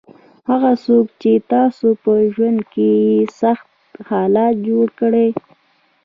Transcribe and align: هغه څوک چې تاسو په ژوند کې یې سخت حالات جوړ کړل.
هغه 0.49 0.71
څوک 0.85 1.05
چې 1.21 1.31
تاسو 1.53 1.87
په 2.03 2.11
ژوند 2.33 2.59
کې 2.73 2.87
یې 3.07 3.19
سخت 3.41 3.67
حالات 4.09 4.55
جوړ 4.67 4.87
کړل. 4.99 5.31